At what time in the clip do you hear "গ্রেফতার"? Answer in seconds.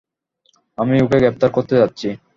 1.21-1.49